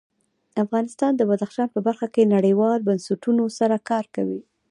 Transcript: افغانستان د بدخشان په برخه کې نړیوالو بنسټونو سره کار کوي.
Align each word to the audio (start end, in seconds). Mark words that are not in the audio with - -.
افغانستان 0.63 1.11
د 1.15 1.21
بدخشان 1.29 1.67
په 1.75 1.79
برخه 1.87 2.07
کې 2.13 2.31
نړیوالو 2.35 2.85
بنسټونو 2.87 3.43
سره 3.59 3.75
کار 3.89 4.05
کوي. 4.15 4.41